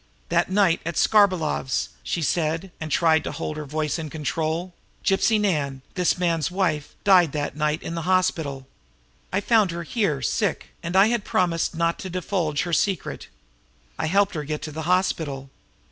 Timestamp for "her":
3.55-3.65, 9.69-9.83, 12.63-12.73, 14.33-14.43